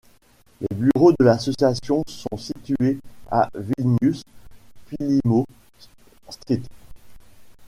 Les 0.61 0.75
bureaux 0.75 1.11
de 1.11 1.23
l'association 1.23 2.03
sont 2.07 2.35
situés 2.35 2.97
à 3.29 3.51
Vilnius, 3.53 4.23
Pylimo 4.89 5.45
str. 6.27 6.57